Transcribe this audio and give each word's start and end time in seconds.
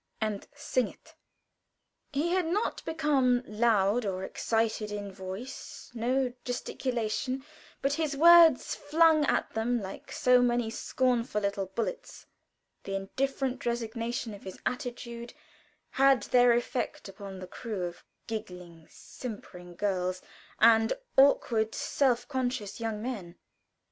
"And 0.19 0.47
sing 0.55 0.87
it!" 0.87 1.13
He 2.11 2.29
had 2.29 2.47
not 2.47 2.83
become 2.85 3.43
loud 3.45 4.03
or 4.03 4.23
excited 4.23 4.91
in 4.91 5.11
voice 5.11 5.91
or 5.95 6.33
gesticulation, 6.43 7.45
but 7.83 7.93
his 7.93 8.17
words, 8.17 8.73
flung 8.73 9.25
at 9.25 9.51
them 9.53 9.79
like 9.79 10.11
so 10.11 10.41
many 10.41 10.71
scornful 10.71 11.39
little 11.39 11.67
bullets, 11.67 12.25
the 12.83 12.95
indifferent 12.95 13.63
resignation 13.63 14.33
of 14.33 14.41
his 14.41 14.57
attitude, 14.65 15.35
had 15.91 16.23
their 16.23 16.51
effect 16.53 17.07
upon 17.07 17.37
the 17.37 17.45
crew 17.45 17.83
of 17.83 18.03
giggling, 18.25 18.87
simpering 18.89 19.75
girls 19.75 20.19
and 20.57 20.93
awkward, 21.15 21.75
self 21.75 22.27
conscious 22.27 22.79
young 22.79 23.03
men. 23.03 23.35